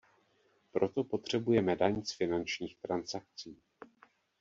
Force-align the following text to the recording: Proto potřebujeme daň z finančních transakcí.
Proto 0.71 1.03
potřebujeme 1.03 1.75
daň 1.75 2.03
z 2.03 2.11
finančních 2.13 2.77
transakcí. 2.77 3.57